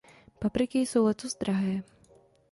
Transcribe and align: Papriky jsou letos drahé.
Papriky 0.39 0.79
jsou 0.79 1.05
letos 1.05 1.35
drahé. 1.37 1.83